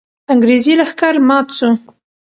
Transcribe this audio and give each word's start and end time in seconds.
انګریزي 0.31 0.73
لښکر 0.79 1.15
مات 1.27 1.47
سو. 1.57 1.69